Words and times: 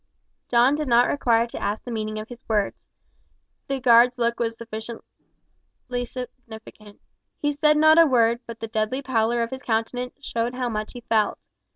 John 0.49 0.73
did 0.73 0.87
not 0.87 1.07
require 1.09 1.45
to 1.45 1.61
ask 1.61 1.83
the 1.83 1.91
meaning 1.91 2.17
of 2.17 2.27
his 2.27 2.43
words. 2.49 2.83
The 3.67 3.79
guard's 3.79 4.17
look 4.17 4.39
was 4.39 4.57
sufficiently 4.57 5.03
significant. 6.05 6.99
He 7.37 7.51
said 7.51 7.77
not 7.77 7.99
a 7.99 8.07
word, 8.07 8.39
but 8.47 8.61
the 8.61 8.67
deadly 8.67 9.03
pallor 9.03 9.43
of 9.43 9.51
his 9.51 9.61
countenance 9.61 10.17
showed 10.25 10.55
how 10.55 10.69
much 10.69 10.93
he 10.93 11.01
felt. 11.01 11.37